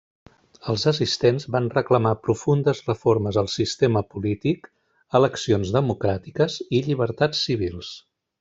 [0.71, 4.67] Els assistents van reclamar profundes reformes al sistema polític,
[5.21, 7.97] eleccions democràtiques i llibertats civils.